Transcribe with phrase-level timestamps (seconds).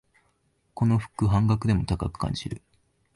[0.73, 2.63] この服、半額でも高く感じる